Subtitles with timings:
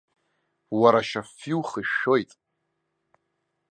[0.79, 2.31] Уара ашьа фҩы ухышәшәоит.